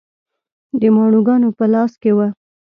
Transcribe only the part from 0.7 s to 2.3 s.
د ماڼوګانو په لاس کې و.